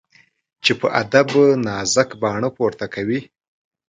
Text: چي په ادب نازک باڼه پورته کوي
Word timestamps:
چي 0.63 0.71
په 0.79 0.87
ادب 1.01 1.27
نازک 1.65 2.09
باڼه 2.21 2.49
پورته 2.57 2.85
کوي 2.93 3.19